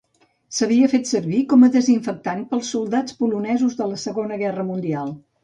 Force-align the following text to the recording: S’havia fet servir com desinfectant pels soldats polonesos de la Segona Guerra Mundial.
S’havia 0.59 0.87
fet 0.93 1.03
servir 1.09 1.41
com 1.51 1.65
desinfectant 1.75 2.41
pels 2.55 2.73
soldats 2.77 3.19
polonesos 3.21 3.79
de 3.83 3.91
la 3.93 4.01
Segona 4.07 4.41
Guerra 4.47 4.67
Mundial. 4.73 5.15